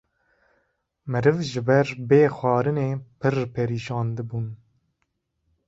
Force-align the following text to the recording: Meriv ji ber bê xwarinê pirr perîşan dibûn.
Meriv 1.11 1.37
ji 1.49 1.61
ber 1.67 1.87
bê 2.07 2.21
xwarinê 2.37 2.89
pirr 3.19 3.37
perîşan 3.53 4.07
dibûn. 4.15 4.47